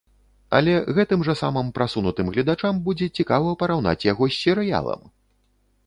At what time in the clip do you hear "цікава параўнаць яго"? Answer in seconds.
3.21-4.31